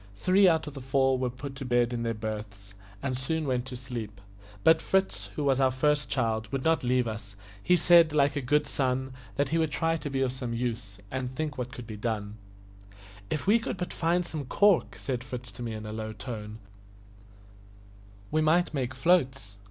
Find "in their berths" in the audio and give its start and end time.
1.93-2.73